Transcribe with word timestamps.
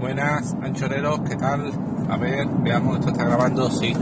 Buenas, 0.00 0.54
anchoreros, 0.62 1.20
¿qué 1.28 1.34
tal? 1.34 1.72
A 2.08 2.16
ver, 2.16 2.46
veamos, 2.62 3.00
esto 3.00 3.10
está 3.10 3.24
grabando, 3.24 3.68
sí. 3.68 3.92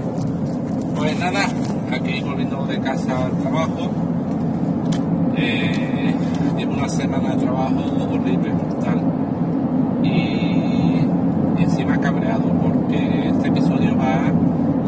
Pues 0.95 1.19
nada, 1.19 1.47
aquí 1.91 2.21
volviendo 2.21 2.67
de 2.67 2.79
casa 2.81 3.25
al 3.25 3.33
trabajo. 3.39 3.91
Eh, 5.37 6.15
llevo 6.59 6.75
una 6.75 6.89
semana 6.91 7.31
de 7.31 7.43
trabajo 7.43 7.81
horrible, 8.11 8.53
tal. 8.85 9.03
Y, 10.03 11.09
y 11.59 11.63
encima 11.63 11.99
cabreado, 11.99 12.45
porque 12.61 13.29
este 13.31 13.49
episodio 13.49 13.97
va 13.97 14.31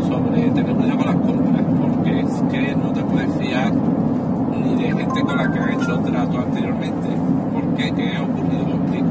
sobre 0.07 0.43
tener 0.51 0.77
cuidado 0.77 0.99
con 0.99 1.07
las 1.07 1.17
compras, 1.17 1.63
porque 1.81 2.21
es 2.21 2.43
que 2.51 2.77
no 2.77 2.93
te 2.93 3.03
puedes 3.05 3.35
fiar 3.37 3.73
ni 3.73 4.75
de 4.75 4.89
gente 4.89 5.23
con 5.23 5.37
la 5.39 5.51
que 5.51 5.59
has 5.59 5.71
hecho 5.71 5.99
trato 6.01 6.39
anteriormente. 6.39 7.09
¿Por 7.55 7.65
qué? 7.77 7.93
¿Qué 7.95 8.15
ha 8.15 8.23
ocurrido? 8.23 8.69
Lo 8.69 8.75
explico. 8.75 9.11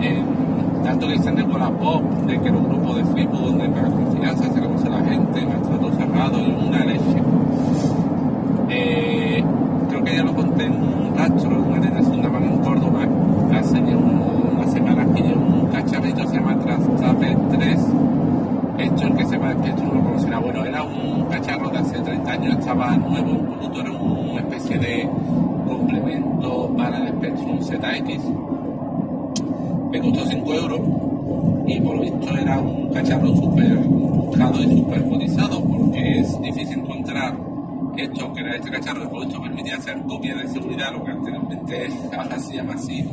Eh, 0.00 0.22
de 1.06 1.18
de 2.26 2.40
que 2.40 2.48
era 2.48 2.56
un 2.56 2.68
grupo 2.68 2.94
de 2.94 3.04
Facebook 3.06 3.42
donde 3.42 3.68
para 3.70 3.88
confianza 3.88 4.44
se 4.52 4.60
conoce 4.60 4.88
la 4.88 5.00
gente, 5.04 5.46
todo 5.68 5.92
cerrado 5.96 6.38
y 6.38 6.68
una 6.68 6.84
leche. 6.84 7.22
Eh, 8.68 9.44
creo 9.88 10.04
que 10.04 10.16
ya 10.16 10.22
lo 10.22 10.34
conté 10.34 10.64
en 10.66 10.74
un 10.74 11.16
rastro, 11.16 11.50
en 11.50 11.64
una 11.64 11.80
tienda 11.80 12.00
de 12.00 12.46
en 12.46 12.58
Córdoba, 12.58 13.00
hace 13.58 13.78
unas 13.80 14.72
semanas 14.72 15.08
que 15.14 15.22
llevo 15.22 15.40
un 15.40 15.66
cacharrito 15.72 16.28
se 16.28 16.34
llama 16.36 16.58
Transtape 16.60 17.36
3. 17.50 17.78
Esto 18.78 19.06
el 19.06 19.16
que 19.16 19.24
se 19.24 19.32
llama, 19.32 19.52
esto 19.64 19.82
no 19.84 19.94
lo 19.94 20.04
conocerá, 20.04 20.38
bueno, 20.38 20.64
era 20.64 20.82
un 20.84 21.24
cacharro 21.30 21.68
de 21.70 21.78
hace 21.78 21.98
30 21.98 22.30
años, 22.30 22.58
estaba 22.58 22.96
nuevo, 22.96 23.30
incluso 23.30 23.80
era 23.80 23.92
una 23.92 24.40
especie 24.40 24.78
de 24.78 25.08
complemento 25.66 26.72
para 26.76 26.98
el 26.98 27.08
Spectrum 27.08 27.60
ZX 27.60 28.61
me 29.92 30.00
costó 30.00 30.26
5 30.26 30.54
euros 30.54 30.80
y 31.66 31.80
por 31.82 31.96
lo 31.96 32.00
visto 32.00 32.36
era 32.36 32.58
un 32.58 32.92
cacharro 32.94 33.36
súper 33.36 33.76
buscado 33.76 34.62
y 34.62 34.76
súper 34.78 35.04
cotizado 35.04 35.62
porque 35.62 36.20
es 36.20 36.40
difícil 36.40 36.78
encontrar 36.78 37.38
esto 37.98 38.32
que 38.32 38.40
era 38.40 38.56
este 38.56 38.70
cacharro. 38.70 39.10
Por 39.10 39.26
esto 39.26 39.42
permitía 39.42 39.76
hacer 39.76 40.00
copias 40.04 40.38
de 40.38 40.48
seguridad 40.48 40.92
lo 40.92 41.04
que 41.04 41.10
anteriormente 41.10 41.88
ahora 42.16 42.38
se 42.38 42.54
llama 42.54 42.72
así 42.72 43.04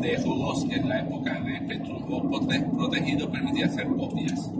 de 0.00 0.22
juegos 0.22 0.64
en 0.70 0.88
la 0.88 1.00
época 1.00 1.40
de 1.40 1.58
Spectrum 1.58 2.00
Juegos 2.02 2.46
protegido 2.76 3.30
permitía 3.30 3.66
hacer 3.66 3.88
copias. 3.88 4.50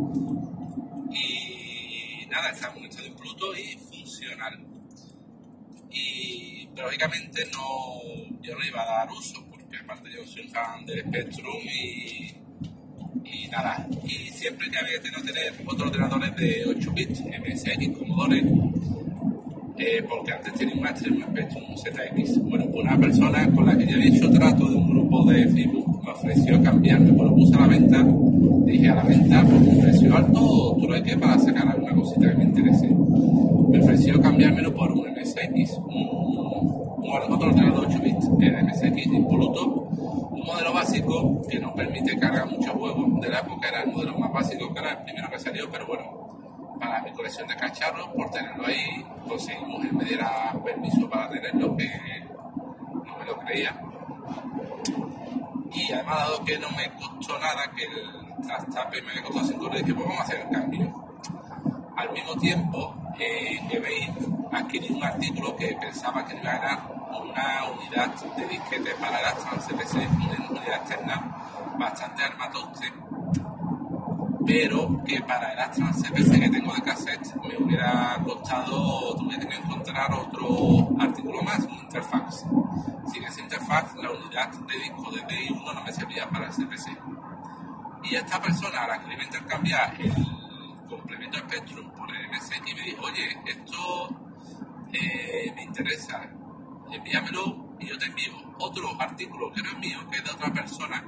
Y 1.12 2.26
nada 2.26 2.50
está 2.50 2.72
en 2.72 2.78
un 2.78 2.84
estado 2.86 3.06
impluto 3.06 3.46
y 3.56 3.78
funcional. 3.78 4.58
Y 5.92 6.68
lógicamente 6.76 7.44
no 7.52 8.40
yo 8.42 8.58
no 8.58 8.64
iba 8.64 8.82
a 8.82 8.86
dar 8.86 9.12
uso 9.12 9.51
soy 10.26 10.42
un 10.42 10.50
fan 10.50 10.86
del 10.86 11.00
Spectrum 11.00 11.56
y, 11.64 12.34
y 13.24 13.48
nada, 13.48 13.86
y 14.04 14.30
siempre 14.30 14.70
que 14.70 14.78
había 14.78 15.00
tenido 15.00 15.22
tener 15.22 15.52
otros 15.66 15.90
ordenadores 15.90 16.36
de 16.36 16.64
8 16.66 16.92
bits, 16.92 17.20
MSX, 17.20 17.98
Commodore, 17.98 18.42
eh, 19.78 20.04
porque 20.08 20.32
antes 20.32 20.54
tenía 20.54 20.74
un 20.74 20.86
Astra 20.86 21.10
un 21.12 21.22
Spectrum, 21.22 21.64
un 21.70 21.76
ZX. 21.76 22.38
Bueno, 22.44 22.66
pues 22.70 22.84
una 22.84 22.98
persona 22.98 23.50
con 23.52 23.66
la 23.66 23.76
que 23.76 23.86
ya 23.86 23.94
había 23.94 24.08
hecho 24.08 24.30
trato 24.30 24.68
de 24.68 24.76
un 24.76 24.90
grupo 24.90 25.24
de 25.24 25.48
Facebook 25.48 26.04
me 26.04 26.10
ofreció 26.12 26.62
cambiarme, 26.62 27.12
pues 27.12 27.30
lo 27.30 27.34
puse 27.34 27.54
a 27.56 27.60
la 27.60 27.66
venta, 27.66 28.06
dije 28.66 28.88
a 28.88 28.94
la 28.94 29.02
venta 29.02 29.42
por 29.42 29.54
un 29.54 29.80
precio 29.80 30.16
alto, 30.16 30.76
tú 30.80 30.88
lo 30.88 31.02
que 31.02 31.16
para 31.16 31.38
sacar 31.38 31.68
alguna 31.68 31.94
cosita 31.94 32.30
que 32.30 32.36
me 32.36 32.44
interese. 32.44 32.88
Me 32.88 33.80
ofreció 33.80 34.20
cambiármelo 34.20 34.74
por 34.74 34.92
un 34.92 35.06
MSX, 35.10 35.78
un 35.78 37.32
otro 37.32 37.48
ordenador 37.48 37.86
8 37.88 38.00
bits, 38.02 38.30
el 38.40 38.64
MSX 38.64 39.06
impoluto, 39.06 39.88
un 40.30 40.44
modelo 40.44 40.72
básico 41.12 41.42
que 41.48 41.58
nos 41.58 41.72
permite 41.72 42.18
cargar 42.18 42.46
muchos 42.46 42.72
juegos. 42.72 43.20
De 43.20 43.28
la 43.28 43.38
época 43.40 43.68
era 43.68 43.82
el 43.82 43.92
modelo 43.92 44.18
más 44.18 44.32
básico, 44.32 44.72
que 44.72 44.80
era 44.80 44.90
el 44.92 45.04
primero 45.04 45.30
que 45.30 45.38
salió, 45.38 45.70
pero 45.70 45.86
bueno, 45.86 46.76
para 46.78 47.02
mi 47.02 47.12
colección 47.12 47.46
de 47.48 47.56
cacharros, 47.56 48.08
por 48.08 48.30
tenerlo 48.30 48.66
ahí, 48.66 49.04
conseguimos 49.28 49.84
él 49.84 49.92
me 49.92 50.04
diera 50.04 50.52
permiso 50.64 51.08
para 51.08 51.28
tenerlo, 51.30 51.76
que 51.76 51.88
no 53.04 53.18
me 53.18 53.24
lo 53.24 53.38
creía. 53.38 53.80
Y 55.74 55.92
además, 55.92 56.18
dado 56.18 56.44
que 56.44 56.58
no 56.58 56.70
me 56.70 56.90
costó 56.90 57.38
nada, 57.38 57.70
que 57.74 57.84
el 57.84 58.46
trastape 58.46 59.00
me 59.02 59.22
costó 59.22 59.44
5 59.44 59.64
euros, 59.64 59.78
dije, 59.78 59.94
pues 59.94 60.06
vamos 60.06 60.20
a 60.20 60.24
hacer 60.24 60.40
el 60.40 60.48
cambio. 60.50 61.08
Al 61.96 62.12
mismo 62.12 62.36
tiempo, 62.36 62.94
eh, 63.18 63.60
que 63.70 63.78
veis, 63.78 64.10
adquirí 64.50 64.92
un 64.92 65.04
artículo 65.04 65.56
que 65.56 65.76
pensaba 65.80 66.26
que 66.26 66.36
iba 66.36 66.50
a 66.50 66.58
ganar 66.58 67.02
una 67.20 67.64
unidad 67.70 68.14
de 68.36 68.46
disquete 68.48 68.94
para 68.96 69.16
Astran 69.28 69.60
CPC, 69.60 70.08
unidad 70.72 70.76
externa 70.76 71.76
bastante 71.78 72.22
armatoste, 72.22 72.92
pero 74.46 75.02
que 75.04 75.20
para 75.22 75.52
el 75.52 75.58
Astran 75.58 75.92
CPC 75.94 76.40
que 76.40 76.50
tengo 76.50 76.74
de 76.74 76.82
cassette 76.82 77.34
me 77.46 77.56
hubiera 77.56 78.18
costado, 78.24 79.16
tenido 79.16 79.48
que 79.48 79.56
encontrar 79.56 80.12
otro 80.12 80.88
artículo 81.00 81.42
más, 81.42 81.60
un 81.60 81.78
interfax. 81.78 82.44
Sin 83.12 83.24
ese 83.24 83.40
interfax, 83.40 83.94
la 83.96 84.10
unidad 84.10 84.50
de 84.52 84.78
disco 84.78 85.10
de 85.10 85.22
DI1 85.22 85.74
no 85.74 85.82
me 85.82 85.92
servía 85.92 86.28
para 86.28 86.46
el 86.46 86.52
CPC. 86.52 86.98
Y 88.04 88.14
esta 88.16 88.40
persona 88.40 88.84
a 88.84 88.88
la 88.88 89.00
que 89.00 89.08
le 89.08 89.14
iba 89.14 89.22
a 89.22 89.26
intercambiar 89.26 90.00
el 90.00 90.14
complemento 90.88 91.38
Spectrum 91.38 91.90
por 91.92 92.10
el 92.14 92.28
MSX 92.28 92.74
me 92.74 92.82
dijo, 92.82 93.02
oye, 93.04 93.38
esto 93.46 94.08
eh, 94.92 95.52
me 95.54 95.62
interesa, 95.64 96.28
envíamelo 96.90 97.71
y 97.82 97.88
yo 97.88 97.98
te 97.98 98.06
envío 98.06 98.32
otro 98.58 99.00
artículo 99.00 99.52
que 99.52 99.62
no 99.62 99.70
es 99.70 99.78
mío, 99.78 99.98
que 100.10 100.18
es 100.18 100.24
de 100.24 100.30
otra 100.30 100.52
persona, 100.52 101.04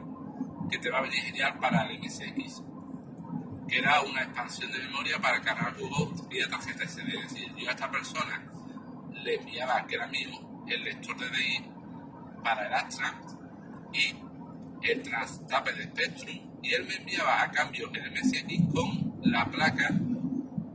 que 0.70 0.78
te 0.78 0.90
va 0.90 0.98
a 0.98 1.02
venir 1.02 1.20
genial 1.20 1.58
para 1.58 1.86
el 1.86 1.98
MSX, 2.00 2.62
que 3.68 3.78
era 3.78 4.02
una 4.02 4.22
expansión 4.22 4.72
de 4.72 4.78
memoria 4.80 5.18
para 5.20 5.40
cargar 5.40 5.74
juegos 5.74 6.28
vía 6.28 6.48
tarjeta 6.48 6.84
SD. 6.84 7.08
Es 7.16 7.32
decir, 7.32 7.54
yo 7.56 7.68
a 7.68 7.72
esta 7.72 7.90
persona 7.90 8.44
le 9.12 9.36
enviaba, 9.36 9.86
que 9.86 9.94
era 9.94 10.06
mío, 10.08 10.30
el 10.66 10.84
lector 10.84 11.16
de 11.18 11.28
DI 11.30 11.70
para 12.42 12.66
el 12.66 12.74
Astra 12.74 13.20
y 13.92 14.14
el 14.82 15.02
trastape 15.02 15.72
de 15.72 15.84
Spectrum 15.84 16.54
y 16.62 16.74
él 16.74 16.86
me 16.86 16.96
enviaba 16.96 17.42
a 17.42 17.50
cambio 17.50 17.90
el 17.92 18.10
MSX 18.10 18.74
con 18.74 19.14
la 19.22 19.50
placa 19.50 19.94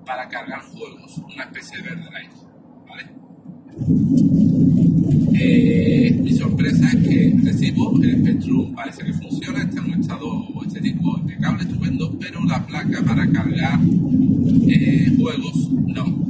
para 0.06 0.28
cargar 0.30 0.62
juegos, 0.62 1.18
una 1.18 1.44
especie 1.44 1.78
de 1.78 1.84
verde 1.84 2.10
light, 2.12 2.32
¿vale? 2.88 3.10
Eh, 5.34 6.12
mi 6.22 6.34
sorpresa 6.34 6.88
es 6.88 6.96
que 6.96 7.32
Spectrum, 8.40 8.74
parece 8.74 9.04
que 9.04 9.14
funciona, 9.14 9.64
está 9.64 9.80
en 9.80 9.86
un 9.86 10.00
estado 10.00 10.48
estético 10.66 11.18
impecable, 11.20 11.64
estupendo, 11.64 12.18
pero 12.20 12.46
la 12.46 12.66
placa 12.66 13.04
para 13.04 13.30
cargar 13.32 13.80
eh, 14.68 15.14
juegos 15.18 15.70
no. 15.72 16.30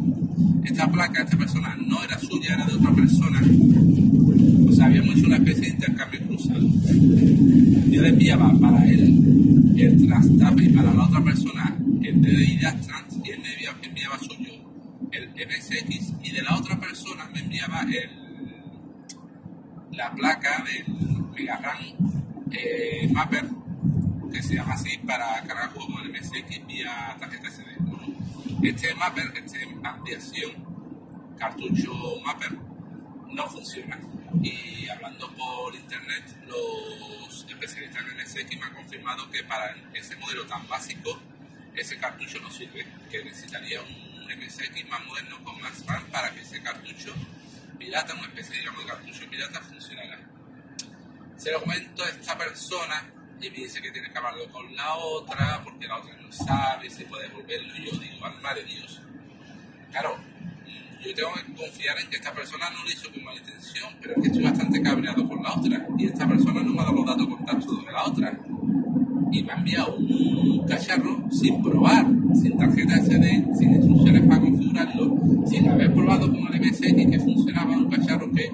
Esta 0.63 0.91
placa, 0.91 1.23
esta 1.23 1.37
persona 1.37 1.77
no 1.85 2.03
era 2.03 2.19
suya, 2.19 2.55
era 2.55 2.65
de 2.65 2.73
otra 2.73 2.91
persona. 2.93 3.41
O 4.67 4.71
sea, 4.71 4.85
habíamos 4.85 5.17
hecho 5.17 5.27
una 5.27 5.37
especie 5.37 5.61
de 5.61 5.69
intercambio 5.69 6.21
cruzado. 6.27 6.67
Yo 7.89 8.01
le 8.01 8.09
enviaba 8.09 8.53
para 8.59 8.85
él 8.85 9.73
el 9.77 10.07
trastape 10.07 10.63
y 10.63 10.69
para 10.69 10.93
la 10.93 11.05
otra 11.05 11.23
persona 11.23 11.75
el 12.01 12.21
de 12.21 12.67
Astrans 12.67 13.19
y 13.23 13.29
él 13.29 13.39
me 13.41 13.87
enviaba 13.87 14.17
suyo 14.19 14.51
el 15.11 15.29
MSX 15.29 16.13
y 16.23 16.31
de 16.31 16.41
la 16.41 16.57
otra 16.57 16.79
persona 16.79 17.29
me 17.33 17.39
enviaba 17.39 17.81
el 17.81 18.19
la 19.91 20.11
placa 20.13 20.63
del 20.63 21.19
Megaran 21.39 21.95
eh, 22.51 23.07
Mapper, 23.13 23.45
que 24.29 24.44
se 24.44 24.55
llama 24.55 24.73
así 24.73 24.97
para 24.97 25.41
cargar 25.44 25.69
juegos 25.72 26.03
del 26.03 26.11
MSX 26.11 26.67
vía 26.67 27.16
tarjeta 27.17 27.50
SD. 27.50 27.66
este 28.63 28.94
Mapper, 28.95 29.31
esta 29.38 29.89
ampliación, 29.89 30.51
cartucho 31.38 31.94
Mapper, 32.25 32.51
no 33.31 33.47
funciona. 33.47 33.97
Y 34.44 34.89
hablando 34.89 35.31
por 35.33 35.73
internet, 35.75 36.25
los 36.45 37.45
especialistas 37.47 38.03
en 38.06 38.17
MSX 38.17 38.59
me 38.59 38.66
han 38.66 38.73
confirmado 38.73 39.31
que 39.31 39.41
para 39.45 39.73
ese 39.94 40.18
modelo 40.18 40.45
tan 40.45 40.68
básico, 40.68 41.21
ese 41.74 41.97
cartucho 41.97 42.39
no 42.41 42.51
sirve, 42.51 42.86
que 43.09 43.24
necesitaría 43.24 43.80
un 43.81 44.25
MSX 44.25 44.89
más 44.89 45.06
moderno 45.06 45.41
con 45.45 45.62
más 45.62 45.86
RAM 45.86 46.03
para 46.12 46.31
que 46.31 46.41
ese 46.41 46.62
cartucho 46.62 47.13
pirata, 47.77 48.13
una 48.13 48.27
especie 48.27 48.57
digamos, 48.57 48.83
de 48.83 48.91
cartucho 48.91 49.30
pirata, 49.30 49.62
funcionará. 49.62 50.28
Se 51.39 51.53
lo 51.53 51.62
comento 51.62 52.03
a 52.03 52.09
esta 52.09 52.38
persona 52.38 53.01
y 53.39 53.50
me 53.50 53.56
dice 53.56 53.81
que 53.81 53.91
tiene 53.91 54.12
que 54.12 54.18
hablarlo 54.18 54.51
con 54.51 54.75
la 54.75 54.94
otra, 54.95 55.62
porque 55.63 55.88
la 55.88 55.97
otra 55.97 56.13
no 56.21 56.30
sabe 56.33 56.89
si 56.89 57.06
puede 57.06 57.30
devolverlo. 57.30 57.77
Y 57.77 57.86
yo 57.86 57.97
digo, 57.97 58.25
alma 58.25 58.53
de 58.56 58.63
Dios. 58.65 59.01
Claro, 59.89 60.18
yo 61.01 61.15
tengo 61.15 61.30
que 61.36 61.53
confiar 61.53 61.97
en 61.97 62.09
que 62.09 62.18
esta 62.18 62.33
persona 62.33 62.69
no 62.71 62.83
lo 62.83 62.91
hizo 62.91 63.09
con 63.09 63.24
mala 63.24 63.39
intención, 63.39 63.89
pero 64.01 64.15
es 64.15 64.21
que 64.21 64.27
estoy 64.27 64.44
bastante 64.44 64.81
cabreado 64.81 65.30
con 65.30 65.41
la 65.41 65.53
otra. 65.53 65.88
Y 65.97 66.07
esta 66.07 66.27
persona 66.27 66.62
no 66.62 66.74
me 66.74 66.81
ha 66.81 66.83
dado 66.83 66.95
los 66.97 67.06
datos 67.06 67.30
de 67.30 67.36
contacto 67.36 67.75
de 67.77 67.91
la 67.94 68.03
otra. 68.03 68.39
Y 69.31 69.44
me 69.44 69.53
ha 69.53 69.56
enviado 69.56 69.95
un 69.95 70.68
cacharro 70.68 71.24
sin 71.31 71.63
probar, 71.63 72.06
sin 72.33 72.57
tarjeta 72.57 72.97
SD, 72.97 73.56
sin 73.57 73.75
instrucciones 73.75 74.27
para 74.27 74.41
configurarlo, 74.41 75.18
sin 75.47 75.69
haber 75.69 75.94
probado 75.94 76.30
con 76.30 76.53
el 76.53 76.62
MSX 76.62 76.81
que 76.81 77.19
funcionaba 77.21 77.77
un 77.77 77.89
cacharro 77.89 78.30
que 78.33 78.51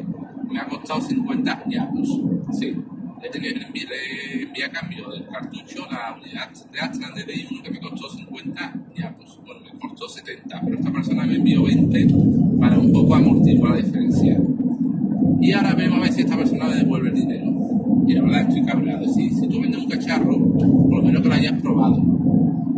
me 0.55 0.59
ha 0.59 0.67
costado 0.67 1.01
50 1.01 1.51
años. 1.51 2.21
Sí, 2.53 2.75
le, 3.21 3.29
tenía, 3.29 3.51
le, 3.51 4.43
envié, 4.43 4.65
a 4.65 4.71
cambio 4.71 5.09
del 5.09 5.25
unidad 6.13 6.49
de 6.71 6.79
Astra 6.79 7.09
de 7.11 7.25
DDI1 7.25 7.61
que 7.61 7.71
me 7.71 7.79
costó 7.79 8.09
50 8.09 8.73
diapos. 8.95 9.39
Bueno, 9.45 9.61
me 9.73 9.79
costó 9.79 10.07
70, 10.07 10.61
pero 10.61 10.77
esta 10.77 10.91
persona 10.91 11.25
me 11.25 11.35
envió 11.35 11.63
20 11.63 12.07
para 12.59 12.77
un 12.77 12.91
poco 12.91 13.15
amortiguar 13.15 13.71
la 13.71 13.77
diferencia. 13.77 14.39
Y 15.41 15.51
ahora 15.51 15.73
vemos 15.73 15.99
a 15.99 16.01
ver 16.01 16.13
si 16.13 16.21
esta 16.21 16.37
persona 16.37 16.65
me 16.67 16.75
devuelve 16.75 17.09
el 17.09 17.15
dinero. 17.15 17.51
Y 18.07 18.13
la 18.13 18.21
verdad 18.21 18.41
estoy 18.41 18.65
cabreado. 18.65 19.07
Si, 19.13 19.29
si 19.29 19.47
tú 19.47 19.61
vendes 19.61 19.81
un 19.81 19.89
cacharro, 19.89 20.37
por 20.37 20.97
lo 20.97 21.01
menos 21.03 21.21
que 21.21 21.27
lo 21.27 21.33
hayas 21.33 21.61
probado. 21.61 21.97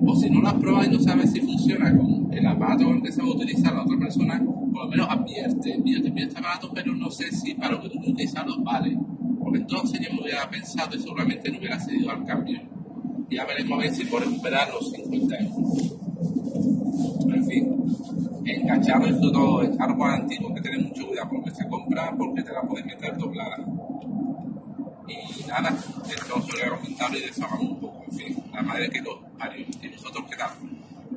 O 0.05 0.15
si 0.15 0.29
no 0.29 0.41
lo 0.41 0.47
has 0.47 0.53
probado 0.55 0.85
y 0.85 0.93
no 0.93 0.99
sabes 0.99 1.31
si 1.31 1.41
funciona 1.41 1.95
con 1.97 2.29
el 2.31 2.45
aparato 2.45 2.85
con 2.85 2.97
el 2.97 3.01
que 3.03 3.11
se 3.11 3.21
va 3.21 3.27
a 3.27 3.31
utilizar 3.31 3.73
la 3.73 3.83
otra 3.83 3.97
persona, 3.97 4.41
por 4.71 4.85
lo 4.85 4.89
menos 4.89 5.07
advierte, 5.09 5.77
mira, 5.83 6.01
te 6.01 6.11
pido 6.11 6.27
este 6.27 6.39
aparato, 6.39 6.71
pero 6.73 6.93
no 6.95 7.11
sé 7.11 7.31
si 7.31 7.53
para 7.55 7.73
lo 7.73 7.81
que 7.81 7.89
tú 7.89 7.99
utilizarlo 7.99 8.61
vale. 8.63 8.97
Porque 9.39 9.59
entonces 9.59 9.99
yo 9.99 10.13
me 10.13 10.21
hubiera 10.21 10.49
pensado 10.49 10.95
y 10.95 10.99
seguramente 10.99 11.51
no 11.51 11.57
hubiera 11.57 11.79
cedido 11.79 12.11
al 12.11 12.23
cambio. 12.25 12.61
Ya 13.29 13.45
veremos 13.45 13.79
a 13.79 13.81
ver 13.81 13.93
si 13.93 14.05
puedo 14.05 14.25
recuperar 14.25 14.69
los 14.73 14.91
50 14.91 15.35
euros. 15.37 15.91
En 17.33 17.45
fin, 17.45 17.77
en 18.45 18.67
cacharro 18.67 19.07
y 19.07 19.19
todo 19.19 19.61
es 19.63 19.77
hardware 19.77 20.11
antiguo 20.11 20.53
que 20.53 20.61
tener 20.61 20.79
mucho 20.79 21.07
cuidado 21.07 21.29
con 21.29 21.39
lo 21.39 21.43
que 21.43 21.51
se 21.51 21.67
compra 21.67 22.13
porque 22.17 22.41
te 22.41 22.53
la 22.53 22.61
puedes 22.61 22.85
meter 22.85 23.17
doblada. 23.17 23.57
Y 25.07 25.43
nada, 25.47 25.69
esto 26.09 26.35
os 26.35 26.65
lo 26.65 26.77
comentar 26.77 27.15
y 27.15 27.21
desahogamos 27.21 27.71
un 27.71 27.79
poco. 27.79 28.03
En 28.09 28.17
fin, 28.17 28.43
la 28.53 28.61
madre 28.61 28.89
que 28.89 29.01
lo 29.01 29.21
parió. 29.37 29.65
¿Y 29.81 29.87
vosotros 29.89 30.25
qué 30.29 30.37
tal? 30.37 30.51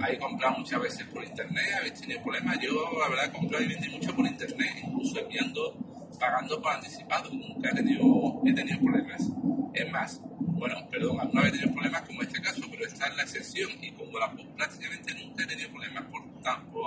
Habéis 0.01 0.19
comprado 0.19 0.59
muchas 0.59 0.81
veces 0.81 1.07
por 1.09 1.25
internet, 1.25 1.67
habéis 1.79 2.01
tenido 2.01 2.23
problemas. 2.23 2.59
Yo, 2.61 2.73
la 2.99 3.09
verdad, 3.09 3.27
he 3.27 3.39
comprado 3.39 3.65
y 3.65 3.69
vendí 3.69 3.89
mucho 3.91 4.17
por 4.17 4.27
internet, 4.27 4.71
incluso 4.83 5.21
enviando, 5.21 5.75
pagando 6.19 6.61
por 6.61 6.73
anticipado. 6.73 7.31
Nunca 7.31 7.71
he 7.71 7.75
tenido, 7.75 8.41
he 8.47 8.53
tenido 8.53 8.81
problemas. 8.81 9.29
Es 9.75 9.93
más, 9.93 10.21
bueno, 10.61 10.77
perdón, 10.91 11.21
alguna 11.21 11.43
vez 11.43 11.55
he 11.55 11.59
tenido 11.59 11.75
problemas 11.75 12.03
como 12.03 12.23
este 12.23 12.41
caso, 12.41 12.63
pero 12.71 12.85
esta 12.87 13.07
es 13.07 13.11
la 13.11 13.19
excepción 13.31 13.71
y 13.81 13.93
como 13.93 14.19
la 14.19 14.33
prácticamente 14.57 15.15
nunca 15.15 15.45
he 15.45 15.47
tenido 15.47 15.71
problemas 15.71 16.05
por 16.05 16.43
tanto, 16.43 16.81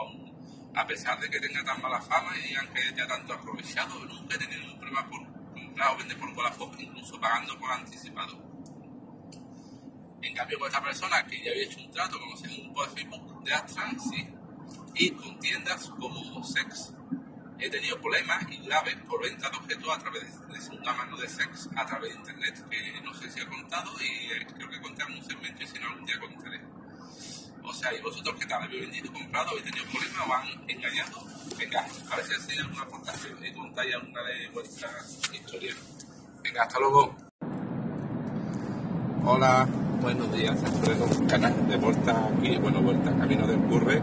a 0.75 0.87
pesar 0.87 1.19
de 1.19 1.29
que 1.29 1.39
tenga 1.39 1.63
tan 1.63 1.81
mala 1.81 2.01
fama 2.01 2.31
y 2.37 2.47
digan 2.49 2.67
que 2.73 3.05
tanto 3.05 3.33
aprovechado, 3.33 4.05
nunca 4.05 4.35
he 4.35 4.39
tenido 4.39 4.61
ningún 4.61 4.79
problema 4.79 5.09
por 5.09 5.21
comprar 5.53 5.93
o 5.93 5.97
vender 5.97 6.17
por 6.17 6.29
Wallapop, 6.29 6.73
incluso 6.79 7.19
pagando 7.19 7.57
por 7.57 7.71
anticipado. 7.71 8.37
En 10.21 10.33
cambio, 10.33 10.59
con 10.59 10.67
esta 10.67 10.83
persona 10.83 11.25
que 11.25 11.43
ya 11.43 11.51
había 11.51 11.63
hecho 11.63 11.79
un 11.79 11.91
trato, 11.91 12.19
como 12.19 12.35
en 12.37 12.51
un 12.51 12.63
grupo 12.65 12.85
de 12.85 12.89
Facebook 12.89 13.43
de 13.43 13.53
Astran, 13.53 13.99
sí, 13.99 14.27
y 14.95 15.11
con 15.11 15.39
tiendas 15.39 15.89
como 15.89 16.43
Sex, 16.43 16.93
he 17.59 17.69
tenido 17.69 17.99
problemas 17.99 18.43
y 18.49 18.57
graves 18.65 18.95
por 19.07 19.21
venta 19.21 19.49
de 19.49 19.57
objetos 19.57 19.89
a 19.89 19.99
través 19.99 20.47
de 20.47 20.61
segunda 20.61 20.93
mano 20.93 21.17
de 21.17 21.27
Sex, 21.27 21.69
a 21.75 21.85
través 21.85 22.13
de 22.13 22.19
internet, 22.19 22.65
que 22.69 23.01
no 23.01 23.13
sé 23.13 23.31
si 23.31 23.39
he 23.39 23.45
contado 23.47 23.91
y 24.01 24.31
eh, 24.31 24.47
creo 24.55 24.69
que 24.69 24.81
conté 24.81 25.03
en 25.03 25.13
un 25.13 25.23
segmento 25.23 25.63
y 25.63 25.67
si 25.67 25.79
no 25.79 25.87
algún 25.87 26.05
día 26.05 26.19
contaré. 26.19 26.61
O 27.63 27.73
sea, 27.73 27.93
¿y 27.93 28.01
vosotros 28.01 28.35
qué 28.39 28.45
tal? 28.45 28.63
¿Habéis 28.63 28.81
vendido, 28.81 29.13
comprado, 29.13 29.51
habéis 29.51 29.65
tenido 29.65 29.85
problemas 29.85 30.27
o 30.27 30.33
han 30.33 30.69
engañado? 30.69 31.23
Venga, 31.57 31.87
a 32.11 32.15
ver 32.15 32.25
si 32.25 32.33
hacéis 32.33 32.59
alguna 32.59 32.81
aportación 32.83 33.45
y 33.45 33.53
contáis 33.53 33.95
alguna 33.95 34.21
de 34.23 34.49
vuestras 34.49 35.21
historias. 35.31 35.77
Venga, 36.43 36.63
hasta 36.63 36.79
luego. 36.79 37.15
Hola, 39.25 39.65
buenos 40.01 40.29
días, 40.33 40.61
Alfredo 40.61 41.07
Canal 41.27 41.67
de 41.69 41.77
vuelta 41.77 42.27
aquí, 42.37 42.57
bueno, 42.57 42.81
vuelta, 42.81 43.17
camino 43.17 43.47
del 43.47 43.59
curre. 43.59 44.01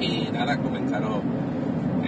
Y 0.00 0.30
nada, 0.32 0.58
comentaros, 0.58 1.22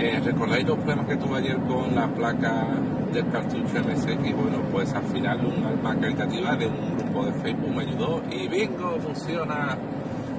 eh, 0.00 0.18
¿recordáis 0.24 0.66
los 0.66 0.78
problemas 0.78 1.06
que 1.06 1.16
tuve 1.16 1.38
ayer 1.38 1.58
con 1.58 1.94
la 1.94 2.08
placa 2.08 2.68
del 3.12 3.28
cartucho 3.28 3.84
MSX? 3.84 4.34
Bueno, 4.34 4.62
pues 4.72 4.94
al 4.94 5.02
final 5.04 5.44
un 5.44 5.62
alma 5.62 5.94
caritativa 6.00 6.56
de 6.56 6.66
un 6.68 6.96
grupo 6.96 7.26
de 7.26 7.32
Facebook 7.32 7.74
me 7.74 7.82
ayudó 7.82 8.22
y 8.30 8.48
bingo, 8.48 8.98
funciona. 9.00 9.76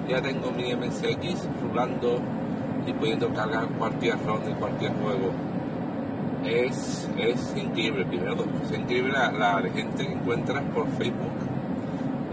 Ya 0.10 0.19
tengo 0.19 0.52
mi 0.52 0.74
MSX 0.74 1.48
rulando 1.62 2.19
y 2.88 2.94
pudiendo 2.94 3.31
cargar 3.34 3.68
cualquier 3.78 4.16
ROM 4.25 4.44
de 4.44 4.54
cualquier 4.54 4.94
juego. 4.94 5.31
Es, 6.44 7.08
es 7.19 7.56
increíble, 7.56 8.04
primero, 8.06 8.44
es 8.63 8.78
increíble 8.78 9.12
la, 9.12 9.62
gente 9.62 10.08
que 10.08 10.12
encuentras 10.12 10.63
por 10.74 10.88
Facebook 10.98 11.38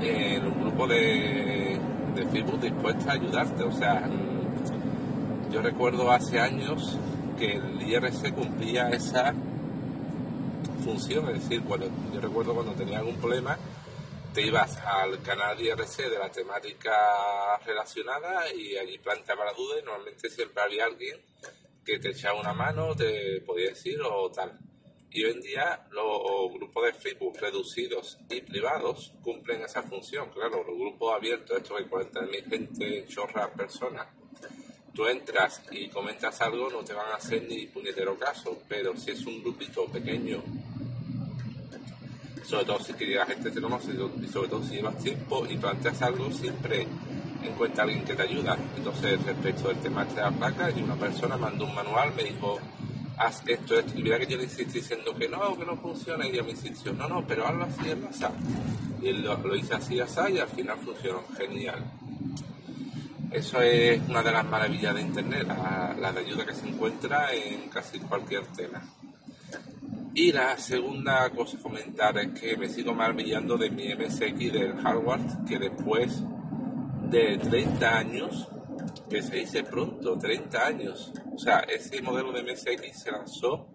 en 0.02 0.46
un 0.46 0.60
grupo 0.62 0.86
de, 0.86 1.78
de 2.14 2.26
Facebook 2.32 2.58
dispuesta 2.58 3.10
a 3.10 3.14
ayudarte. 3.16 3.64
O 3.64 3.72
sea, 3.72 4.02
yo 5.52 5.60
recuerdo 5.60 6.10
hace 6.10 6.40
años 6.40 6.98
que 7.38 7.52
el 7.52 7.82
IRC 7.82 8.34
cumplía 8.34 8.88
esa 8.90 9.32
función, 10.84 11.28
es 11.28 11.42
decir, 11.42 11.62
cuando, 11.62 11.88
yo 12.12 12.20
recuerdo 12.20 12.54
cuando 12.54 12.72
tenía 12.72 12.98
algún 12.98 13.16
problema, 13.16 13.56
te 14.34 14.42
ibas 14.46 14.76
al 14.78 15.22
canal 15.22 15.60
IRC 15.60 16.10
de 16.10 16.18
la 16.18 16.30
temática 16.30 17.58
relacionada 17.64 18.52
y 18.52 18.76
allí 18.76 18.98
planteaba 18.98 19.44
la 19.44 19.52
duda 19.52 19.78
y 19.80 19.84
normalmente 19.84 20.28
siempre 20.28 20.62
había 20.62 20.84
alguien 20.84 21.16
que 21.84 21.98
te 21.98 22.10
echaba 22.10 22.40
una 22.40 22.52
mano, 22.52 22.94
te 22.94 23.40
podía 23.42 23.70
decir 23.70 24.00
o 24.02 24.30
tal. 24.30 24.58
Y 25.10 25.24
hoy 25.24 25.32
en 25.32 25.40
día 25.40 25.86
los 25.90 26.52
grupos 26.52 26.84
de 26.84 26.92
Facebook 26.92 27.38
reducidos 27.40 28.18
y 28.28 28.42
privados 28.42 29.14
cumplen 29.22 29.62
esa 29.62 29.82
función. 29.82 30.28
Claro, 30.30 30.62
los 30.64 30.76
grupos 30.76 31.14
abiertos, 31.14 31.56
estos 31.56 31.78
de 31.78 31.88
40.000 31.88 32.50
gente, 32.50 33.06
chorra 33.06 33.50
personas, 33.52 34.06
tú 34.98 35.06
entras 35.06 35.62
y 35.70 35.86
comentas 35.90 36.40
algo, 36.40 36.68
no 36.68 36.80
te 36.80 36.92
van 36.92 37.12
a 37.12 37.14
hacer 37.14 37.46
ni 37.48 37.66
puñetero 37.66 38.18
caso. 38.18 38.58
Pero 38.66 38.96
si 38.96 39.12
es 39.12 39.24
un 39.26 39.40
grupito 39.40 39.84
pequeño, 39.84 40.42
sobre 42.44 42.64
todo 42.64 42.80
si 42.80 43.06
la 43.06 43.24
gente 43.24 43.52
te 43.52 43.60
conoce 43.60 43.92
y 43.92 44.26
sobre 44.26 44.48
todo 44.48 44.64
si 44.64 44.74
llevas 44.74 44.98
tiempo 44.98 45.46
y 45.48 45.56
planteas 45.56 46.02
algo, 46.02 46.28
siempre 46.32 46.84
encuentra 47.44 47.84
alguien 47.84 48.04
que 48.04 48.16
te 48.16 48.22
ayuda. 48.22 48.58
Entonces, 48.76 49.22
respecto 49.22 49.68
al 49.70 49.80
tema 49.80 50.04
de 50.04 50.20
la 50.20 50.32
placa, 50.32 50.68
y 50.72 50.82
una 50.82 50.96
persona 50.96 51.36
mandó 51.36 51.66
un 51.66 51.76
manual, 51.76 52.12
me 52.16 52.24
dijo, 52.24 52.58
haz 53.18 53.44
esto, 53.46 53.78
esto. 53.78 53.96
Y 53.96 54.02
mira 54.02 54.18
que 54.18 54.26
yo 54.26 54.36
le 54.36 54.44
insistí 54.44 54.80
diciendo 54.80 55.14
que 55.14 55.28
no, 55.28 55.56
que 55.56 55.64
no 55.64 55.76
funciona, 55.76 56.26
y 56.26 56.30
ella 56.30 56.42
me 56.42 56.50
insistió, 56.50 56.92
no, 56.92 57.08
no, 57.08 57.24
pero 57.24 57.46
hazlo 57.46 57.66
así, 57.66 57.88
hazlo 57.88 58.08
así. 58.08 58.24
Y 59.00 59.12
lo, 59.12 59.38
lo 59.38 59.54
hice 59.54 59.76
así, 59.76 60.00
así, 60.00 60.32
y 60.32 60.38
al 60.40 60.48
final 60.48 60.76
funcionó 60.78 61.22
genial. 61.36 61.84
Eso 63.30 63.60
es 63.60 64.00
una 64.08 64.22
de 64.22 64.32
las 64.32 64.44
maravillas 64.46 64.94
de 64.94 65.02
Internet, 65.02 65.46
la, 65.46 65.94
la 65.98 66.12
de 66.12 66.20
ayuda 66.20 66.46
que 66.46 66.54
se 66.54 66.66
encuentra 66.66 67.34
en 67.34 67.68
casi 67.68 67.98
cualquier 67.98 68.46
tema. 68.46 68.82
Y 70.14 70.32
la 70.32 70.56
segunda 70.56 71.28
cosa 71.30 71.58
a 71.58 71.60
comentar 71.60 72.16
es 72.18 72.40
que 72.40 72.56
me 72.56 72.68
sigo 72.68 72.94
maravillando 72.94 73.56
de 73.56 73.70
mi 73.70 73.94
MSX 73.94 74.52
del 74.52 74.76
hardware, 74.78 75.20
que 75.46 75.58
después 75.58 76.22
de 77.10 77.38
30 77.38 77.98
años, 77.98 78.48
que 79.08 79.22
se 79.22 79.36
dice 79.36 79.62
pronto, 79.62 80.18
30 80.18 80.66
años, 80.66 81.12
o 81.32 81.38
sea, 81.38 81.60
ese 81.60 82.00
modelo 82.00 82.32
de 82.32 82.42
MSX 82.42 83.02
se 83.02 83.12
lanzó 83.12 83.68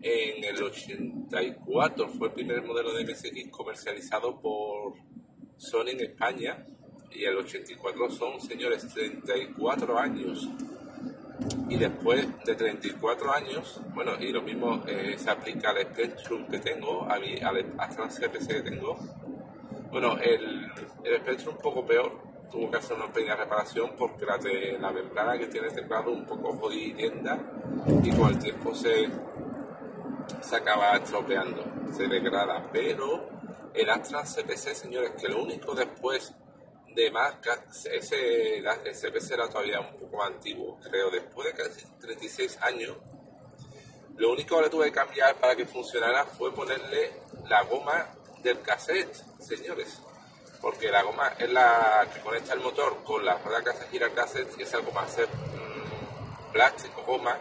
en 0.00 0.44
el 0.44 0.62
84, 0.62 2.08
fue 2.10 2.28
el 2.28 2.34
primer 2.34 2.62
modelo 2.62 2.94
de 2.94 3.04
MSX 3.04 3.50
comercializado 3.50 4.40
por 4.40 4.94
Sony 5.56 5.88
en 5.88 6.00
España, 6.00 6.64
y 7.10 7.24
el 7.24 7.36
84 7.36 8.10
son, 8.10 8.40
señores, 8.40 8.86
34 8.92 9.98
años 9.98 10.48
y 11.68 11.76
después 11.76 12.26
de 12.44 12.54
34 12.54 13.32
años, 13.32 13.80
bueno, 13.94 14.12
y 14.18 14.32
lo 14.32 14.42
mismo 14.42 14.82
eh, 14.86 15.14
se 15.16 15.30
aplica 15.30 15.70
al 15.70 15.82
Spectrum 15.82 16.46
que 16.48 16.58
tengo, 16.58 17.04
al, 17.08 17.22
al 17.42 18.08
CPC 18.08 18.48
que 18.48 18.62
tengo. 18.62 18.98
Bueno, 19.90 20.18
el, 20.18 20.70
el 21.04 21.16
Spectrum 21.18 21.54
un 21.54 21.62
poco 21.62 21.86
peor, 21.86 22.28
tuvo 22.50 22.70
que 22.70 22.78
hacer 22.78 22.96
una 22.96 23.12
pequeña 23.12 23.36
reparación 23.36 23.92
porque 23.96 24.24
la, 24.24 24.38
de, 24.38 24.78
la 24.78 24.90
membrana 24.90 25.38
que 25.38 25.46
tiene 25.46 25.68
el 25.68 25.74
teclado 25.74 26.10
un 26.10 26.24
poco 26.24 26.54
jodida 26.54 27.38
y 28.02 28.10
con 28.10 28.28
el 28.30 28.38
tiempo 28.38 28.74
se, 28.74 29.08
se 30.40 30.56
acaba 30.56 30.96
estropeando, 30.96 31.64
se 31.92 32.08
degrada. 32.08 32.68
Pero 32.72 33.28
el 33.74 33.90
Astra 33.90 34.22
CPC, 34.22 34.74
señores, 34.74 35.12
que 35.20 35.28
lo 35.28 35.42
único 35.42 35.74
después 35.74 36.34
de 36.98 37.12
marca, 37.12 37.64
ese, 37.92 38.58
ese 38.58 39.10
PC 39.12 39.34
era 39.34 39.48
todavía 39.48 39.78
un 39.78 39.96
poco 39.96 40.24
antiguo, 40.24 40.80
creo, 40.82 41.10
después 41.10 41.46
de 41.46 41.62
casi 41.62 41.86
36 42.00 42.58
años. 42.62 42.96
Lo 44.16 44.32
único 44.32 44.56
que 44.56 44.62
le 44.62 44.68
tuve 44.68 44.86
que 44.86 44.92
cambiar 44.92 45.36
para 45.36 45.54
que 45.54 45.64
funcionara 45.64 46.24
fue 46.24 46.52
ponerle 46.52 47.12
la 47.46 47.62
goma 47.62 48.08
del 48.42 48.60
cassette, 48.62 49.14
señores. 49.38 50.00
Porque 50.60 50.90
la 50.90 51.04
goma 51.04 51.34
es 51.38 51.48
la 51.52 52.04
que 52.12 52.20
conecta 52.20 52.54
el 52.54 52.60
motor 52.60 53.04
con 53.04 53.24
la 53.24 53.38
rueda 53.38 53.62
que 53.62 53.70
hace 53.70 53.86
girar 53.92 54.10
el 54.10 54.16
cassette 54.16 54.58
y 54.58 54.62
esa 54.64 54.78
goma 54.78 55.02
hace 55.02 55.24
mmm, 55.24 56.52
plástico, 56.52 57.04
goma, 57.04 57.38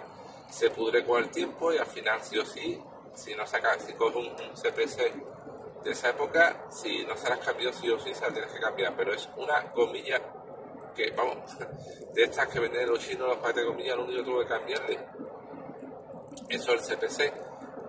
se 0.52 0.70
pudre 0.70 1.04
con 1.04 1.24
el 1.24 1.32
tiempo 1.32 1.74
y 1.74 1.80
al 1.80 1.88
final 1.88 2.22
sí 2.22 2.38
o 2.38 2.46
sí, 2.46 2.80
si 3.16 3.34
no 3.34 3.48
saca, 3.48 3.80
si 3.80 3.94
coge 3.94 4.20
un, 4.20 4.28
un 4.28 4.54
CPC 4.54 5.37
esa 5.91 6.10
época, 6.10 6.65
si 6.70 7.06
no 7.06 7.15
se 7.15 7.29
las 7.29 7.39
cambiado 7.39 7.74
sí 7.74 7.89
o 7.89 8.00
sí, 8.00 8.13
se 8.13 8.22
las 8.22 8.34
tienes 8.34 8.51
que 8.51 8.60
cambiar, 8.60 8.96
pero 8.96 9.13
es 9.13 9.29
una 9.38 9.62
gomilla 9.74 10.20
que, 10.96 11.12
vamos, 11.12 11.58
de 12.13 12.24
estas 12.24 12.48
que 12.48 12.60
venden 12.60 12.89
los 12.89 13.00
chinos, 13.00 13.27
los 13.27 13.38
paquetes 13.38 13.63
de 13.63 13.70
gomillas, 13.70 13.98
lo 13.98 14.03
único 14.03 14.20
que 14.20 14.32
tuve 14.32 14.44
que 14.44 14.50
cambiarle. 14.50 15.00
Eso 16.50 16.74
el 16.74 16.79
CPC, 16.79 17.34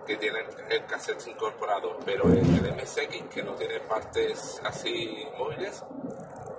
que 0.05 0.17
tiene 0.17 0.39
el 0.69 0.85
cassette 0.85 1.27
incorporado, 1.27 1.97
pero 2.05 2.25
el, 2.25 2.37
el 2.37 2.75
MSX 2.75 3.33
que 3.33 3.43
no 3.43 3.53
tiene 3.55 3.79
partes 3.81 4.61
así 4.63 5.27
móviles, 5.37 5.83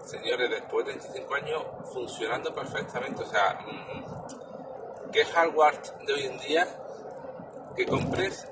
señores, 0.04 0.50
después 0.50 0.86
de 0.86 0.92
25 0.92 1.34
años 1.34 1.62
funcionando 1.92 2.54
perfectamente, 2.54 3.22
o 3.22 3.26
sea, 3.26 3.58
mm, 3.66 5.10
¿qué 5.10 5.24
hardware 5.24 5.80
de 6.06 6.12
hoy 6.12 6.26
en 6.26 6.38
día 6.38 6.66
que 7.76 7.86
compres 7.86 8.48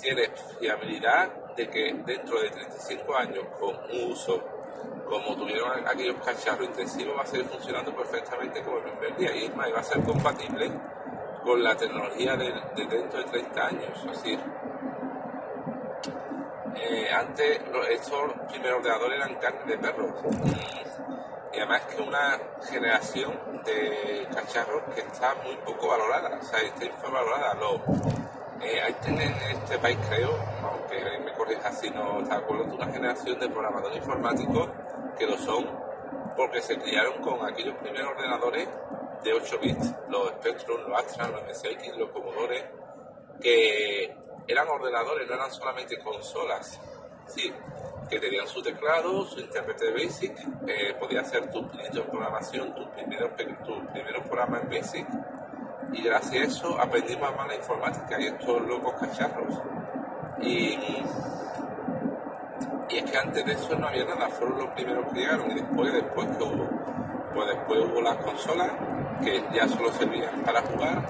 tiene 0.00 0.30
fiabilidad 0.58 1.45
de 1.56 1.68
que 1.68 1.94
dentro 2.04 2.40
de 2.40 2.50
35 2.50 3.16
años 3.16 3.44
con 3.58 3.76
uso 4.10 4.42
como 5.08 5.36
tuvieron 5.36 5.86
aquellos 5.86 6.16
cacharros 6.24 6.66
intensivos 6.66 7.16
va 7.16 7.22
a 7.22 7.26
seguir 7.26 7.46
funcionando 7.46 7.94
perfectamente 7.94 8.62
como 8.62 8.78
el 8.78 8.84
primer 8.84 9.16
día 9.16 9.36
y 9.36 9.44
es 9.44 9.56
más, 9.56 9.72
va 9.72 9.80
a 9.80 9.82
ser 9.82 10.02
compatible 10.02 10.70
con 11.44 11.62
la 11.62 11.76
tecnología 11.76 12.36
de, 12.36 12.52
dentro 12.74 13.20
de 13.20 13.24
30 13.24 13.66
años. 13.66 14.06
Así, 14.10 14.38
eh, 16.74 17.08
antes 17.12 17.60
estos 17.90 18.32
primeros 18.48 18.80
ordenadores 18.80 19.16
eran 19.16 19.34
carne 19.36 19.72
de 19.72 19.78
perro 19.78 20.14
y, 21.52 21.58
además 21.58 21.82
que 21.82 22.02
una 22.02 22.38
generación 22.68 23.62
de 23.64 24.28
cacharros 24.34 24.82
que 24.94 25.00
está 25.00 25.34
muy 25.36 25.56
poco 25.58 25.88
valorada, 25.88 26.38
o 26.38 26.42
sea, 26.42 26.60
está 26.60 26.84
infravalorada. 26.84 27.54
Lo, 27.54 27.76
eh, 28.60 28.80
hay 28.82 28.96
en 29.06 29.20
este 29.20 29.78
país, 29.78 29.98
creo, 30.08 30.36
aunque 30.62 30.96
corrija 31.46 31.72
si 31.72 31.90
no 31.90 32.20
está 32.20 32.36
acuerdo, 32.36 32.74
una 32.74 32.92
generación 32.92 33.38
de 33.38 33.48
programadores 33.48 33.98
informáticos 33.98 34.68
que 35.16 35.26
lo 35.26 35.38
son 35.38 35.64
porque 36.36 36.60
se 36.60 36.76
criaron 36.76 37.22
con 37.22 37.46
aquellos 37.46 37.76
primeros 37.76 38.10
ordenadores 38.10 38.68
de 39.22 39.32
8 39.32 39.58
bits, 39.60 39.94
los 40.08 40.28
Spectrum, 40.32 40.80
los 40.88 40.98
Astra, 40.98 41.28
los 41.28 41.42
MSX, 41.44 41.96
los 41.96 42.10
Commodore, 42.10 42.70
que 43.40 44.14
eran 44.46 44.68
ordenadores, 44.68 45.26
no 45.26 45.34
eran 45.34 45.50
solamente 45.50 45.98
consolas, 45.98 46.80
sí, 47.26 47.52
que 48.10 48.20
tenían 48.20 48.46
su 48.46 48.62
teclado, 48.62 49.24
su 49.24 49.40
intérprete 49.40 49.92
BASIC, 49.92 50.38
eh, 50.66 50.94
podía 51.00 51.22
hacer 51.22 51.50
tu 51.50 51.62
de 51.62 52.02
programación, 52.02 52.74
tus 52.74 52.86
primeros, 52.88 53.30
tus 53.64 53.86
primeros 53.92 54.26
programas 54.26 54.62
en 54.64 54.70
BASIC, 54.70 55.06
y 55.92 56.02
gracias 56.02 56.34
a 56.34 56.44
eso 56.44 56.80
aprendimos 56.80 57.34
más 57.34 57.48
la 57.48 57.54
informática 57.54 58.20
y 58.20 58.26
estos 58.26 58.62
locos 58.62 58.94
cacharros. 59.00 59.54
Y 60.42 60.78
y 62.96 63.00
es 63.00 63.10
que 63.10 63.18
antes 63.18 63.44
de 63.44 63.52
eso 63.52 63.76
no 63.78 63.88
había 63.88 64.06
nada, 64.06 64.26
fueron 64.30 64.58
los 64.58 64.68
primeros 64.68 65.04
que 65.12 65.20
llegaron 65.20 65.50
y 65.50 65.54
después, 65.54 65.92
después 65.92 66.28
que 66.28 66.44
hubo, 66.44 66.66
pues 67.34 67.48
después 67.48 67.80
hubo 67.80 68.00
las 68.00 68.16
consolas 68.16 68.70
que 69.22 69.44
ya 69.54 69.68
solo 69.68 69.92
servían 69.92 70.40
para 70.42 70.62
jugar 70.62 71.02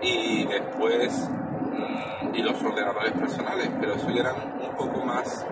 y 0.00 0.46
después 0.46 1.28
mm, 1.72 2.34
y 2.34 2.42
los 2.42 2.62
ordenadores 2.62 3.12
personales, 3.12 3.70
pero 3.78 3.94
eso 3.96 4.08
ya 4.10 4.20
eran 4.20 4.36
un 4.62 4.76
poco 4.76 5.04
más 5.04 5.44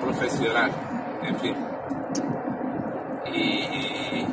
profesional, 0.00 0.70
en 1.22 1.36
fin. 1.36 1.56
Y, 3.32 4.26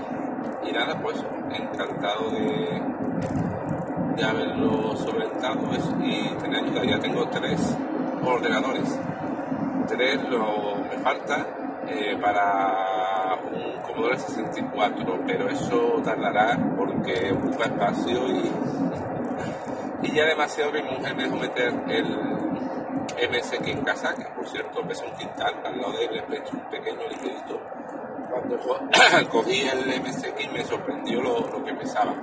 nada, 0.73 0.99
pues 1.01 1.23
encantado 1.51 2.29
de, 2.31 2.81
de 4.15 4.23
haberlo 4.23 4.95
solventado 4.95 5.59
y 6.01 6.29
tener 6.41 6.63
ayuda. 6.63 6.85
Ya 6.85 6.99
tengo 6.99 7.27
tres 7.27 7.75
ordenadores 8.23 8.97
lo, 9.97 10.75
me 10.75 10.97
falta 10.99 11.47
eh, 11.87 12.17
para 12.21 13.37
un 13.51 13.81
Commodore 13.81 14.19
64, 14.19 15.21
pero 15.25 15.49
eso 15.49 16.01
tardará 16.03 16.57
porque 16.77 17.31
ocupa 17.31 17.65
espacio 17.65 18.27
y, 18.27 18.51
y 20.03 20.11
ya 20.11 20.25
demasiado 20.25 20.71
que 20.71 20.83
mi 20.83 20.91
mujer 20.91 21.15
me 21.15 21.23
dejó 21.23 21.35
meter 21.37 21.73
el 21.87 22.05
MSX 23.29 23.67
en 23.67 23.81
casa, 23.83 24.13
que 24.13 24.25
por 24.25 24.47
cierto 24.47 24.81
pesa 24.87 25.05
un 25.05 25.13
quintal, 25.13 25.55
al 25.65 25.81
lado 25.81 25.93
de 25.93 26.05
él 26.05 26.23
un 26.53 26.59
pequeño 26.69 27.07
liquidito. 27.09 27.59
Cuando 28.29 28.59
cogí 29.31 29.61
el 29.61 30.01
MSX 30.01 30.51
me 30.53 30.63
sorprendió 30.65 31.21
lo, 31.21 31.39
lo 31.47 31.63
que 31.63 31.73
pesaba 31.73 32.13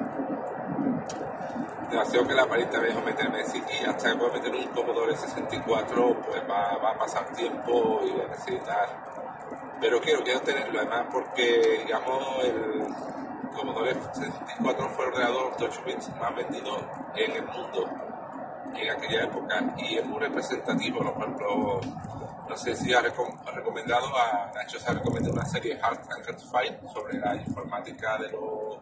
demasiado 1.90 2.26
que 2.26 2.34
la 2.34 2.46
parita 2.46 2.80
me 2.80 2.88
dejó 2.88 3.00
meterme 3.02 3.40
y 3.40 3.84
hasta 3.84 4.12
que 4.12 4.18
pueda 4.18 4.32
meter 4.32 4.54
un 4.54 4.66
Commodore 4.68 5.16
64 5.16 6.16
pues 6.26 6.42
va, 6.50 6.90
a 6.90 6.98
pasar 6.98 7.32
tiempo 7.32 8.00
y 8.04 8.10
voy 8.10 8.20
a 8.22 8.28
necesitar. 8.28 8.88
Pero 9.80 10.00
quiero, 10.00 10.22
quiero 10.22 10.40
tenerlo 10.40 10.80
además 10.80 11.06
porque 11.12 11.82
digamos 11.84 12.44
el 12.44 12.86
Commodore 13.54 13.94
64 13.94 14.88
fue 14.90 15.04
el 15.04 15.12
ordenador 15.12 15.56
de 15.56 15.64
8 15.64 15.82
bits 15.86 16.16
más 16.16 16.34
vendido 16.34 16.78
en 17.14 17.32
el 17.32 17.46
mundo 17.46 17.88
en 18.74 18.90
aquella 18.90 19.24
época 19.24 19.74
y 19.78 19.98
es 19.98 20.06
muy 20.06 20.20
representativo, 20.20 20.98
por 20.98 21.22
ejemplo 21.22 21.80
no 22.48 22.56
sé 22.56 22.76
si 22.76 22.92
ha 22.92 23.00
recomendado 23.00 24.06
a 24.16 24.52
Nacho 24.54 24.78
se 24.78 24.88
ha 24.88 24.94
recomendado 24.94 25.34
una 25.34 25.44
serie 25.44 25.78
Hard 25.80 26.00
and 26.10 26.38
File 26.38 26.78
sobre 26.92 27.18
la 27.18 27.34
informática 27.36 28.18
de 28.18 28.30
los 28.30 28.78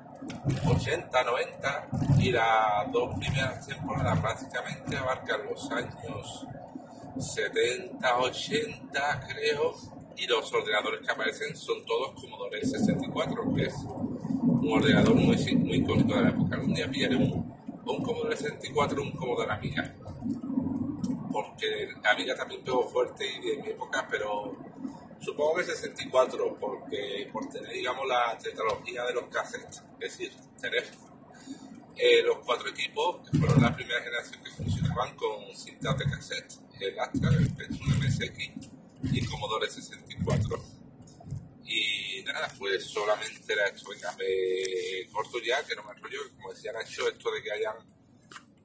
80, 0.66 1.22
90 1.22 1.86
y 2.18 2.30
las 2.30 2.92
dos 2.92 3.18
primeras 3.18 3.66
temporadas 3.66 4.18
prácticamente 4.20 4.96
abarcan 4.96 5.40
los 5.48 5.70
años 5.70 6.46
70, 7.18 8.18
80 8.18 9.26
creo 9.28 9.74
y 10.16 10.26
los 10.26 10.52
ordenadores 10.52 11.00
que 11.06 11.12
aparecen 11.12 11.56
son 11.56 11.84
todos 11.84 12.20
Commodore 12.20 12.64
64 12.64 13.54
que 13.54 13.62
es 13.64 13.74
un 13.74 14.72
ordenador 14.72 15.14
muy, 15.14 15.36
muy 15.56 15.76
icónico 15.78 16.14
de 16.14 16.22
la 16.22 16.28
época. 16.30 16.58
Un 16.58 16.74
día 16.74 16.88
pillaré 16.88 17.16
un, 17.16 17.54
un 17.84 18.02
Commodore 18.02 18.36
64 18.36 19.02
un 19.02 19.12
Commodore 19.12 19.52
Amiga 19.52 19.94
porque 21.34 21.88
Amiga 22.04 22.36
también 22.36 22.62
pegó 22.62 22.88
fuerte 22.88 23.26
y 23.26 23.40
de 23.40 23.56
mi 23.60 23.68
época, 23.70 24.06
pero 24.08 24.56
supongo 25.20 25.56
que 25.56 25.64
64, 25.64 26.56
porque 26.60 27.28
por 27.32 27.48
tener, 27.48 27.72
digamos, 27.72 28.06
la 28.06 28.38
tecnología 28.38 29.04
de 29.04 29.14
los 29.14 29.24
cassettes, 29.24 29.82
es 29.98 29.98
decir, 29.98 30.32
tener 30.60 30.84
eh, 31.96 32.22
los 32.22 32.38
cuatro 32.46 32.68
equipos 32.68 33.28
que 33.28 33.36
fueron 33.36 33.60
la 33.60 33.74
primera 33.74 34.00
generación 34.00 34.44
que 34.44 34.50
funcionaban 34.52 35.16
con 35.16 35.52
cintas 35.56 35.98
de 35.98 36.04
cassette, 36.04 36.54
el 36.78 37.00
Astra, 37.00 37.30
el 37.30 37.48
Spectrum 37.48 37.98
MSX 37.98 38.70
y 39.12 39.26
Commodore 39.26 39.68
64. 39.68 40.64
Y 41.64 42.22
nada, 42.22 42.48
pues 42.56 42.84
solamente 42.84 43.54
esto, 43.74 43.90
venga, 43.90 44.16
me 44.18 45.10
corto 45.10 45.38
ya, 45.44 45.64
que 45.64 45.74
no 45.74 45.82
me 45.82 45.96
enrollo, 45.96 46.20
como 46.36 46.52
decía 46.52 46.72
Nacho, 46.72 47.08
esto 47.08 47.32
de 47.32 47.42
que 47.42 47.50
hayan 47.50 47.93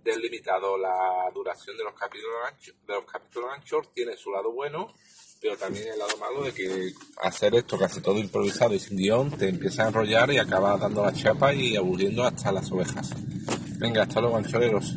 delimitado 0.03 0.77
la 0.77 1.29
duración 1.33 1.77
de 1.77 1.83
los 1.83 1.93
capítulos 1.93 2.37
anchos, 2.47 2.75
de 2.87 2.93
los 2.93 3.05
capítulos 3.05 3.49
anchos 3.53 3.93
tiene 3.93 4.15
su 4.15 4.31
lado 4.31 4.51
bueno, 4.51 4.93
pero 5.41 5.57
también 5.57 5.87
el 5.87 5.99
lado 5.99 6.17
malo 6.17 6.43
de 6.43 6.53
que 6.53 6.91
hacer 7.21 7.55
esto 7.55 7.77
casi 7.77 8.01
todo 8.01 8.17
improvisado 8.17 8.73
y 8.73 8.79
sin 8.79 8.97
guion 8.97 9.31
te 9.31 9.49
empieza 9.49 9.85
a 9.85 9.87
enrollar 9.87 10.31
y 10.31 10.37
acaba 10.37 10.77
dando 10.77 11.03
la 11.03 11.13
chapa 11.13 11.53
y 11.53 11.75
aburriendo 11.75 12.23
hasta 12.23 12.51
las 12.51 12.71
ovejas. 12.71 13.11
Venga, 13.77 14.03
hasta 14.03 14.19
luego, 14.19 14.37
ancholeros. 14.37 14.95